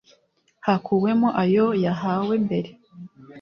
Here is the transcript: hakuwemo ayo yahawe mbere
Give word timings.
hakuwemo 0.65 1.29
ayo 1.43 1.67
yahawe 1.83 2.33
mbere 2.45 2.69